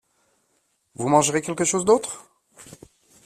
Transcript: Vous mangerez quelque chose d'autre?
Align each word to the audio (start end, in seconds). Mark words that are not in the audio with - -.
Vous 0.95 1.09
mangerez 1.09 1.43
quelque 1.43 1.63
chose 1.63 1.85
d'autre? 1.85 2.25